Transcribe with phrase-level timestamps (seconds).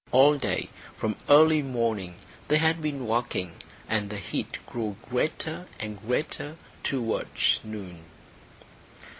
[0.11, 2.15] All day from early morning
[2.47, 3.57] they had been walking,
[3.87, 8.05] and the heat grew greater and greater towards noon.